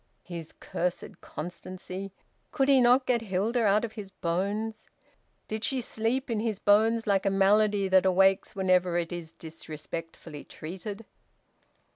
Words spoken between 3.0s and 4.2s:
get Hilda out of his